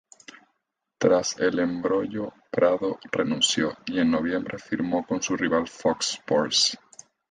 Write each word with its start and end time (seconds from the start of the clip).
Tras 0.97 1.37
el 1.39 1.59
embrollo, 1.59 2.33
Prado 2.49 2.97
renunció, 3.11 3.77
y 3.85 3.99
en 3.99 4.09
noviembre 4.09 4.57
firmó 4.57 5.05
con 5.05 5.21
su 5.21 5.37
rival 5.37 5.67
Fox 5.67 6.13
Sports. 6.13 6.75